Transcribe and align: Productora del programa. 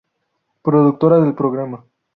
Productora 0.69 1.19
del 1.21 1.35
programa. 1.35 1.83